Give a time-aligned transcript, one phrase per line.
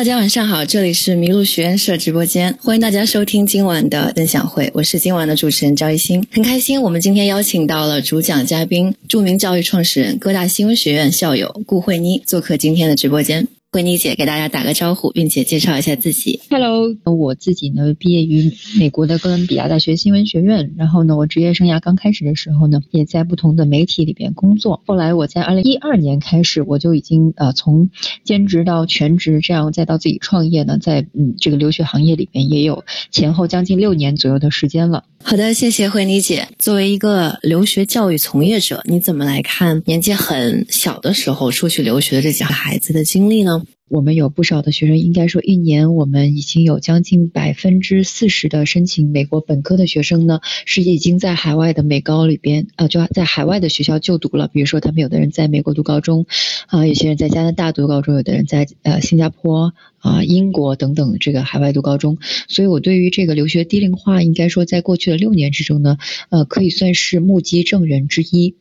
[0.00, 13.46] 大家晚上好，这里是麋鹿学院社直播间，欢迎大家收听今晚的分享会，我是今晚的主持人赵一新，很开心，我们今天邀请到了主讲嘉宾，著名教育创始人、各大新闻学院校友顾慧妮做客今天的直播间。
[13.72, 16.40] 慧妮姐给大家打个招呼，并且介绍一下自己。
[16.50, 24.82] Hello，我自己呢毕业于美国的哥伦比亚大学新闻学院，然后呢，我职业生涯刚开始的时候呢，也在不同的媒体里边工作。
[24.86, 27.90] 后来我在二零一二年开始，我就已经呃从
[28.24, 35.04] 兼职到全职，这样再到自己创业呢，在嗯这个留学行业里边也有前后将近六年左右的时间了。
[35.22, 36.48] 好的，谢谢慧妮姐。
[36.58, 43.62] 作为一个留学教育从业者，你怎么来看年纪很小的时候出去留学的这几个孩子的经历呢？
[43.90, 54.46] 我们有不少的学生，应该说一年我们已经有将近百分之四十的申请美国本科的学生呢，是已经在海外的美高里边，呃，就在海外的学校就读了。
[54.46, 56.26] 比如说，他们有的人在美国读高中，
[56.68, 62.18] 啊，有些人在加拿大读高中，有的人在呃新加坡、啊英国等等这个海外读高中。
[62.46, 68.54] 所以我对于这个留学低龄化，应该说在过去的六年之中呢，呃，可以算是目击证人之一。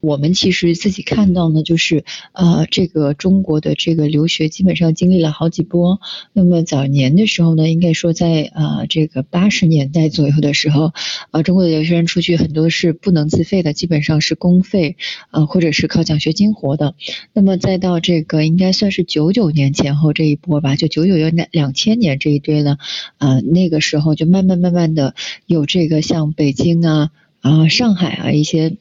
[0.00, 6.00] 我们其实自己看到呢，就是呃，这个中国的这个留学基本上经历了好几波。
[6.34, 10.92] 那么早年的时候呢，应该说在呃这个八十年代左右的时候，
[11.30, 14.96] 呃，中国的留学生出去很多是不能自费的，基本上是公费，
[15.30, 16.94] 呃，或者是靠奖学金活的。
[17.32, 22.76] 那么再到这个应该算是九九年前后这一波吧，就九九年两千年这一堆呢，
[23.18, 25.14] 呃，那个时候就慢慢慢慢的
[25.46, 28.76] 有这个像北京啊啊上海啊一些。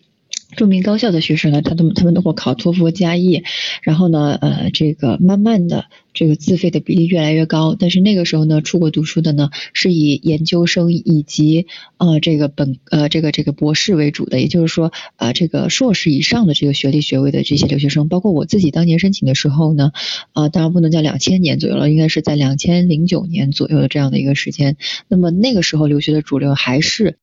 [0.56, 3.44] 著名高校的学生呢，他都他们都会考托福加译，
[3.82, 11.68] 然后呢，呃，这个慢慢的这个自费的比例越来越高，但是那个时候呢，出国读书的呢是以研究生以及
[11.98, 19.92] 呃这个本呃这个这个博士为主的，也就是说啊这个硕士以上的这个学历学位的这些留学生，包括我自己当年申请的时候呢，
[20.34, 24.78] 啊当然不能叫两千年左右了，应该是在两千零九年左右的这样的一个时间，
[25.08, 27.18] 那么那个时候留学的主流还是。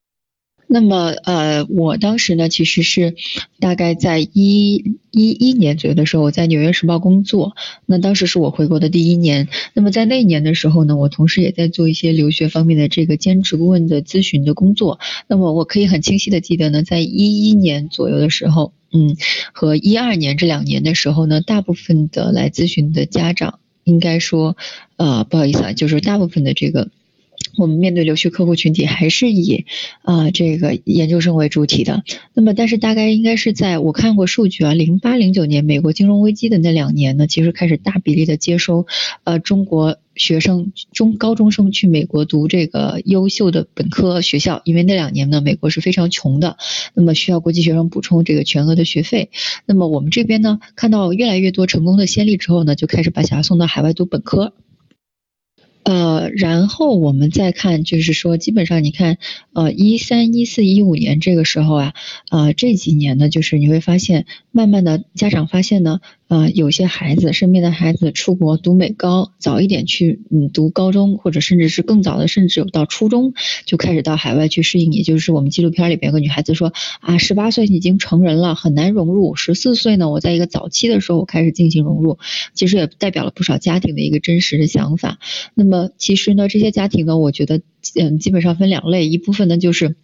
[0.67, 3.15] 那么，呃，我当时呢，其实是
[3.61, 7.55] 大概在一一一年左右的时候，我在《纽约时报》工作。
[7.85, 9.49] 那当时是我回国的第一年。
[9.75, 14.99] 那么在那一年的时候呢，我同时也在做一些留学方面的这个兼职顾问的咨询的工作。
[15.27, 19.17] 那么我可以很清晰的记得呢，在一一年左右的时候，嗯，
[19.53, 24.57] 和一二年这两年的时候呢，大部分的来咨询的家长，应该说，
[24.97, 26.89] 呃，不好意思啊，就是大部分的这个。
[27.57, 29.67] 我们面对留学客户群体还是以
[30.03, 32.03] 啊这个研究生为主体的。
[32.35, 38.87] 那么，但是大概应该是在我看过数据啊，零八零九年美国金融危机的那两年呢，其实开始大比例的接收
[39.25, 46.57] 呃中国学生中高中生去美国读这个优秀的本科学校，因为那两年呢美国是非常穷的，
[46.95, 49.31] 那么需要国际学生补充这个全额的学费。
[49.67, 54.55] 那么我们这边呢看到越来越多成功的先例之后呢，就开始把小孩送到海外读本科。
[55.85, 59.19] 呃，然后我们再看，就是说，基本上你看，
[59.53, 61.95] 呃，一三、一四、一五年这个时候啊，
[62.31, 66.01] 呃，这几年呢，就是你会发现，慢慢的家长发现呢。
[66.29, 73.35] 呃，有些孩子身边的孩子出国读美高，早一点去嗯读高中，或者甚至是更早的，甚至有到初中
[73.67, 74.93] 就开始到海外去适应。
[74.93, 82.19] 也就是我们纪录片里边有个女孩子说啊，十八岁已经成人了，很难融入；十四岁呢，我在一个早期的时候我开始进行融入。
[82.55, 85.19] 其实也代表了不少家庭的一个真实的想法。
[85.55, 87.61] 那么其实呢，这些家庭呢，我觉得
[88.01, 89.97] 嗯基本上分两类，一部分呢就是。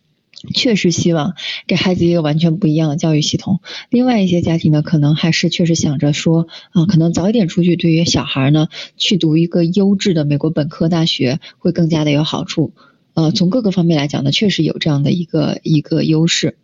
[0.54, 1.34] 确实希望
[1.66, 3.60] 给孩子一个完全不一样的教育系统。
[3.90, 12.72] 另外一些家庭呢，可能还是确实想着说，啊，可能早一点出去，对于小孩呢，去读一个优质的美国本科大学会更加的有好处。
[13.14, 16.56] 呃，从各个方面来讲呢，确实有这样的一个一个优势。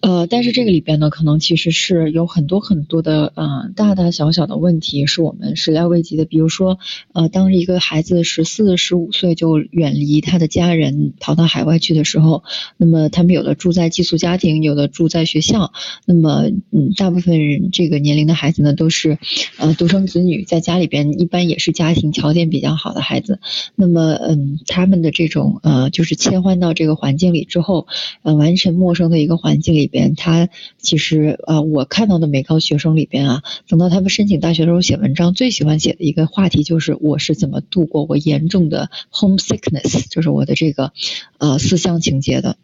[0.00, 6.24] 呃，但是这个里边呢，可能其实是有很多很多的，呃，大大小小的问题是我们始料未及的。
[6.24, 6.78] 比如说，
[7.12, 12.44] 呃，当一个孩子十四、十五岁就远离他的家人，逃到海外去的时候，
[12.76, 15.72] 那么他们有的住在寄宿家庭，有的住在学校。
[16.06, 19.18] 那么，嗯，大部分人这个年龄的孩子呢，都是
[19.58, 23.40] 呃独生子女，在家里边一般也是家庭条件比较好的孩子。
[23.74, 27.88] 那么，嗯，他们的这种呃，就是切换到这个环境里之后，
[28.22, 29.87] 呃，完全陌生的一个环境里。
[29.88, 30.48] 边他
[30.78, 40.92] 其实呃，我看到的美高学生里边啊，等到他们申请大学的时候写文章，最喜欢写的一个话题就是我是怎么度过我严重的 homesickness，就是我的这个
[41.38, 42.56] 呃思乡情节的。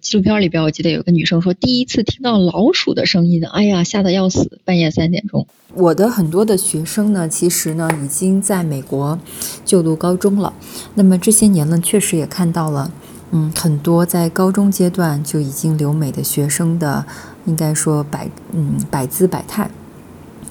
[0.00, 5.46] 纪录片里边，我记得有个女生说，第一次听到老鼠的声音，哎呀，吓得要死，半夜三点钟。
[5.74, 9.20] 我的很多的学生呢，其实呢已经在美国
[9.64, 10.52] 就读高中了，
[10.96, 12.92] 那么这些年呢，确实也看到了。
[13.34, 17.04] 嗯，很多在高中阶段就已经留美的学生的，
[17.46, 19.70] 应该说百嗯百姿百态。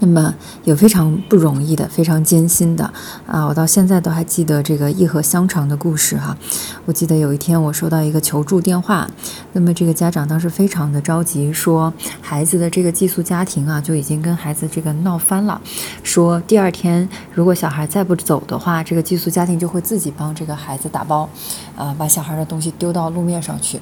[0.03, 0.33] 那么
[0.63, 2.91] 有非常不容易的，非常艰辛的
[3.27, 3.45] 啊！
[3.45, 6.35] 我到现在都还记得这个一盒香肠的故事哈。
[6.85, 9.07] 我记得有一天我收到一个求助电话，
[9.53, 15.61] 那么这个家长当时非常的着急，说孩子的这个寄宿家庭啊就已经跟孩子这个闹翻了，
[16.01, 21.29] 说第二天如果小孩再不走的话，这个寄宿家庭就会自己帮这个孩子打包，
[21.75, 23.79] 啊，把小孩的东西丢到路面上去。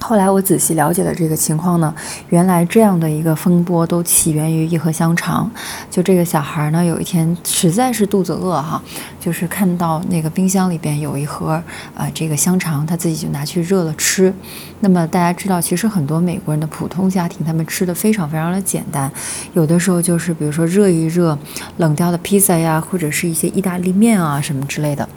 [0.00, 1.94] 后来我仔细了解了这个情况呢，
[2.30, 5.48] 原来这样的一个风波都起源于一盒香肠。
[5.90, 8.82] 就这个小孩呢，有一天实在是肚子饿哈，
[9.20, 11.62] 就是看到那个冰箱里边有一盒
[11.94, 14.34] 啊这个香肠，他自己就拿去热了吃。
[14.80, 19.10] 那么大家知道，其实很多美国人的普通家庭，他们吃的非常非常的简单，
[19.52, 21.38] 有的时候就是比如说热一热
[21.76, 25.08] 冷掉的披萨呀，或者是一些意大利面啊什么之类的。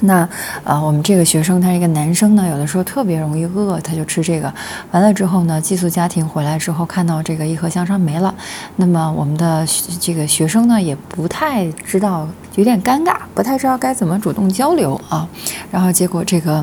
[0.00, 0.28] 那，
[0.62, 4.52] 呃，我们这个学生他是一个男生呢，有的时候特别容易饿，他就吃这个。
[4.90, 8.34] 完了之后呢，寄宿家庭回来之后看到这个一盒香肠没了，
[8.76, 9.66] 那么我们的
[9.98, 15.26] 这个学生呢也不太知道，有点尴尬，不太知道该怎么主动交流啊。
[15.70, 16.62] 然后结果这个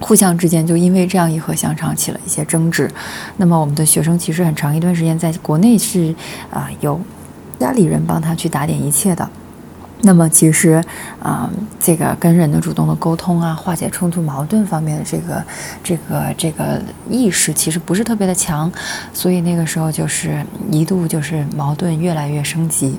[0.00, 2.90] 互相之间就因为这样一盒香肠起了一些争执。
[3.36, 6.14] 那么我们的学生其实很长一段时间在国内是
[6.50, 7.00] 啊有
[7.60, 9.28] 家里人帮他去打点一切的。
[10.06, 10.80] 那么其实，
[11.20, 11.50] 啊，
[11.80, 15.44] 这个跟人的主动的沟通啊，化解冲突矛盾方面的这个、
[15.82, 16.80] 这个、这个
[17.10, 18.70] 意识，其实不是特别的强，
[19.12, 22.96] 所以那个时候就是一度就是矛盾越来越升级。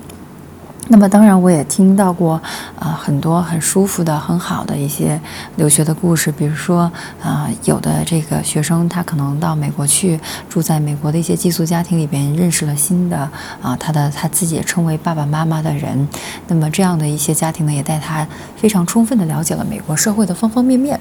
[0.90, 2.42] 那么当然，我也听到过
[2.80, 5.20] 啊很多很舒服的、很好的一些
[5.58, 6.92] 留学的故事，比如说
[7.22, 10.20] 啊，有的这个学生他可能到美国去，
[10.50, 13.18] 住在美国的一些寄宿家庭里边，认识了新的
[13.62, 16.08] 啊他的他自己也称为爸爸妈妈的人。
[16.48, 21.00] 那么这样的一些家庭呢，也带他非常充分的了解了美国社会的方方面面。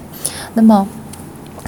[0.53, 0.87] 那么。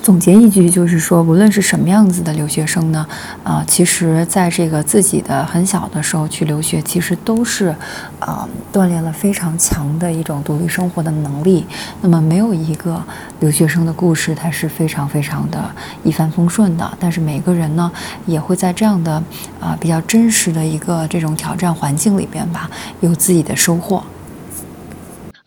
[0.01, 3.05] 总结一句，就是说，无论是什么样子的留学生呢，
[3.43, 7.75] 啊，其实在这个自己的很小的时候去留学，其实都是，
[8.19, 11.65] 啊，锻炼了非常强的一种独立生活的能力。
[12.01, 13.01] 那么，没有一个
[13.39, 15.63] 留学生的故事，它是非常非常的
[16.03, 16.97] 一帆风顺的。
[16.99, 17.91] 但是，每个人呢，
[18.25, 19.21] 也会在这样的
[19.59, 22.69] 啊比较真实的一个这种挑战环境里边吧，
[23.01, 24.03] 有自己的收获。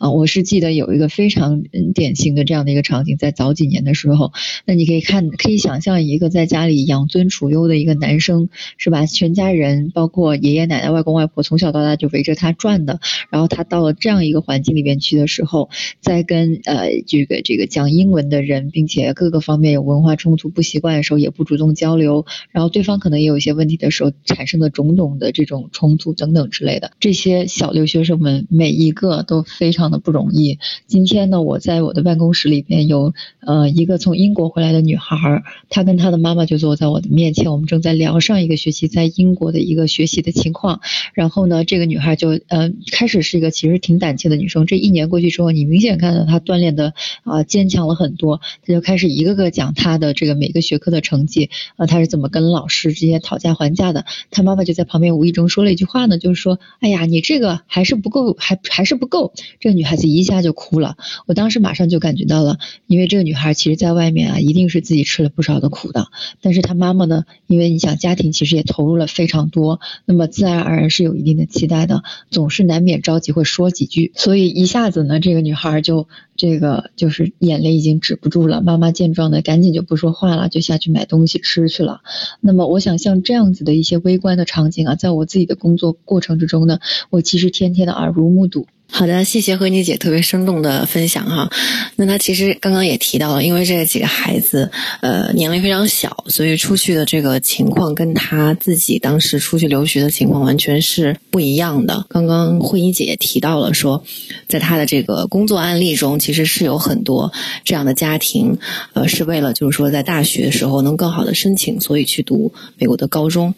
[0.03, 1.63] 啊，我是记得有一个非常
[1.95, 4.33] 典型的这样的一个场景，在早几年的时候，
[4.67, 9.07] 那你可以看，可以想象一个在家里养尊处优的一个男生，是吧？
[9.07, 12.99] 全家人包括爷爷奶奶、外公外婆，从小到大就围着他转的。
[13.31, 15.71] 然后他到了这样一个环境里边去的时候，
[16.01, 29.92] 在跟呃这个这个讲英文的人，并且各个方面有文化冲突、不习惯的时候，也不主动交流，然后对方可能也有一些问题的时候，产生的种种的这种冲突等等之类的，这些小留学生们每一个都非常。
[29.99, 30.59] 不容易。
[30.87, 40.81] 今天呢，我在我的办公室里边有呃一个从英国回来的女孩，她跟她的妈妈就坐在我的面前，我们正在聊上一个学期在英国的一个学习的情况。
[41.15, 48.41] 然后呢，这个女孩就呃开始是一个其实挺胆怯的女生，这一年过去之后，你明显看到她锻炼的啊坚强了很多。
[48.67, 54.05] 她就开始一个个讲她的这个每个学科的成绩，啊她是怎么跟老师之间讨价还价的。
[54.31, 59.33] 她妈妈就在旁边无意中说了一句话呢，就是说，哎呀，你这个还是不够，还还是不够。
[59.61, 59.82] 这个女。
[59.83, 60.97] 女孩子一下就哭了，
[61.27, 66.07] 我当时马上就感觉到了，因为这个女孩其实在外面啊，一定是自己吃了不少的苦的。
[66.41, 78.63] 但是她妈妈呢，因为你想家庭其实也投入了非常多，那么自然而然是有一定的期待的，总是难免着急会说几句，所以一下子呢，这个女孩就这个就是眼泪已经止不住了。
[78.63, 82.03] 妈妈见状呢，赶紧就不说话了，就下去买东西吃去了。
[82.41, 86.79] 那么我想像这样子的一些微观的场景啊，在我自己的工作过程之中呢，
[87.11, 88.69] 我其实天天的耳濡目睹。
[88.95, 91.51] 好的，谢谢慧妮姐特别生动的分享哈。
[91.97, 94.71] 那她其实刚刚也提到了，因为这几个孩子
[95.01, 102.05] 呃年龄非常小，所以出去的这个情况跟她自己当时出去留学的情况完全是不一样的。
[102.11, 104.05] 刚刚慧妮姐也提到了说，
[104.47, 107.33] 在她的这个工作案例中，其实是有很多
[107.65, 108.59] 这样的家庭，
[108.93, 113.55] 呃，是为了就是说在大学的时候能更好的申请，所以去读美国的高中。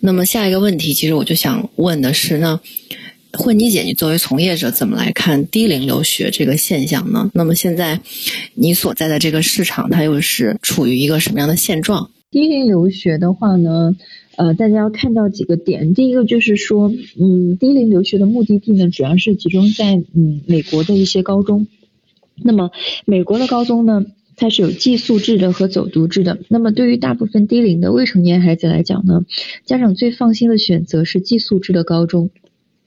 [0.00, 2.60] 那么下一个问题，其实我就想问的是呢。
[3.36, 7.30] 慧妮姐，你作为从业者，怎么来看低龄留学这个现象呢？
[7.34, 8.00] 那么现在
[8.54, 12.10] 你所在的这个市场，它又是处于一个什么样的现状？
[12.30, 13.94] 低龄留学的话呢，
[14.36, 15.94] 呃，大家要看到几个点。
[15.94, 21.66] 第一个就是说，嗯，低龄留学的目的地呢，主要是集中在嗯美国的一些高中。
[22.42, 22.70] 那么
[23.04, 24.04] 美国的高中呢，
[24.36, 26.38] 它是有寄宿制的和走读制的。
[26.48, 29.24] 那么对于大部分低龄的未成年孩子来讲呢，
[29.64, 32.30] 家长最放心的选择是寄宿制的高中。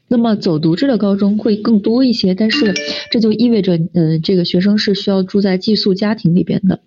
[0.07, 2.73] 那么走读制的高中会更多一些，但是
[3.11, 6.79] 这就意味着，嗯，这个学生是需要住在寄宿家庭里边的。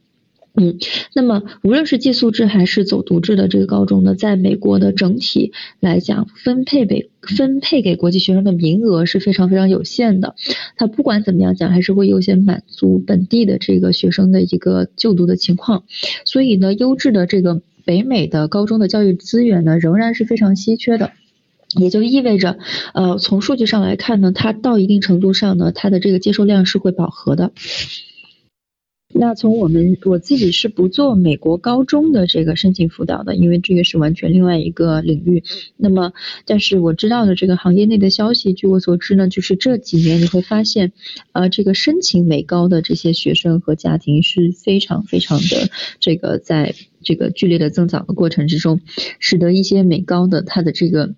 [0.54, 0.78] 嗯，
[1.14, 10.34] 那么无论是寄宿制还是走读制的这个高中呢，在美国的整体来讲，分配给分配给国际学生的名额是非常非常有限的。
[10.76, 15.84] 它不管怎么样讲，还是会优先满足本地的这个学生的一个就读的情况。
[16.24, 21.12] 所以呢，优质的这个北美的高中的教育资源呢，仍然是非常稀缺的。
[21.78, 22.58] 也就意味着，
[22.94, 27.52] 呃，从数据上来看呢，它到一定程度上呢，它的这个接受量是会饱和的。
[29.12, 35.42] 那从我们我自己是不做美国高中的这个申请辅导的，因为这个是完全另外一个领域。
[35.76, 36.12] 那么，
[36.46, 40.92] 但是我知道的这个行业内的消息，据我所知呢，就是这几年你会发现，
[41.32, 48.80] 呃，这个申请美高的这些学生和家庭是非常非常的这个在这个剧烈的增长的过程之中，
[49.18, 51.14] 使得一些美高的它的这个。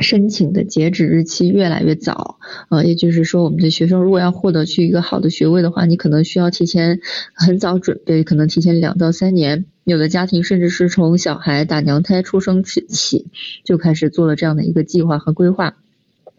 [0.00, 2.38] 申请的截止日期越来越早，
[2.68, 7.00] 呃，也就是说，我们的学生如果要获得去一个好的学位的话，你可能需要提前
[7.34, 9.64] 很早准备，可能提前两到三年。
[9.84, 13.26] 有的家庭甚至是从小孩打娘胎出生起
[13.64, 15.76] 就开始做了这样的一个计划和规划。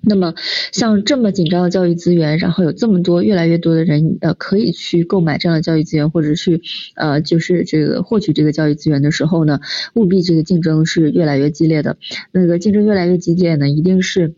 [0.01, 0.33] 那么，
[0.71, 6.61] 像这么紧张的教育资源，然后有这么多越来越多的人呃可以去购买这样的教育资源，或者去
[6.95, 9.59] 呃就是这个获取这个教育资源的时候呢，
[9.95, 11.97] 务必这个竞争是越来越激烈的。
[12.31, 14.35] 那个竞争越来越激烈呢，一定是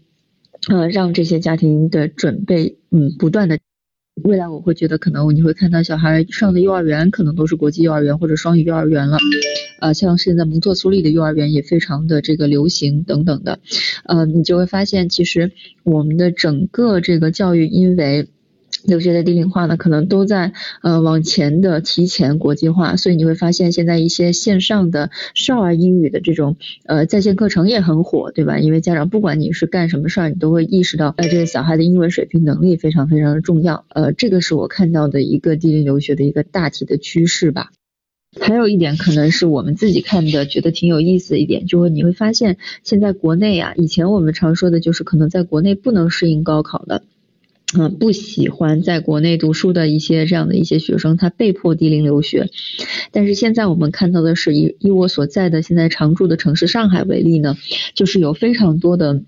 [0.70, 3.60] 呃让这些家庭的准备嗯不断的。
[4.24, 9.18] 未来我会觉得可能你会看到小孩上的幼儿园可能都是国际幼儿园或者双语幼儿园了。
[9.80, 13.60] 呃，像现在蒙特梭利的幼儿园也非常的这个流行等等的，
[14.06, 15.52] 呃，你就会发现其实
[15.84, 18.28] 我们的整个这个教育因为
[18.86, 26.56] 留学的低龄化呢，可能都在呃往前的提前国际化，所以你会发现现在一些线上的少儿英语的这种
[26.86, 28.58] 呃在线课程也很火，对吧？
[28.58, 37.72] 因为家长不管你是干什么事儿，你都会意识到，呃，这个小孩的英文水平能力非常非常的重要，呃，这个是我看到的一个低龄留学的一个大体的趋势吧。
[38.40, 47.04] 还有一点可能是我们自己看的，觉得挺有意思的一点，就是你会发现现在国内啊，以前我们常说的就是可能在国内不能适应高考的，
[47.78, 52.50] 嗯，不喜欢在国内读书的一些这样的一些学生，他被迫低龄留学。
[53.12, 57.58] 但是现在我们看到的是，以以我所在的现在常住的城市上海为例呢，
[57.96, 59.24] 就是有非常多的。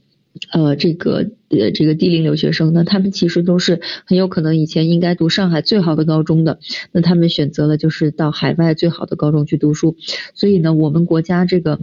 [0.51, 6.59] 呃，这个呃，这个低龄留学生那，他们其实都是很有可能以前应该读上海最好的高中的，
[6.91, 9.97] 那他们选择了就是到海外最好的高中去读书，
[10.33, 11.79] 所以呢，我们国家这个。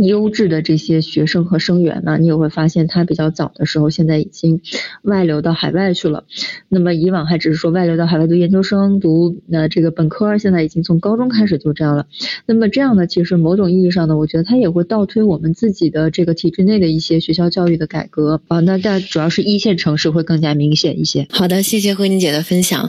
[0.00, 4.60] 优质的这些学生和生源呢，你也会发现他比较早的时候，现在已经
[5.02, 6.24] 外流到海外去了。
[6.68, 12.06] 那么以往还只是说外流到海外读研究生、读那这个本科，现在已经从高中开始就这样了。
[12.46, 18.60] 那么这样呢，其实某种意义上呢，我觉得它也会倒推我们自己的这个体制内的一些学校教育的改革啊。
[18.60, 21.26] 那但主要是一线城市会更加明显一些。
[21.30, 22.88] 好的，谢谢慧宁姐的分享。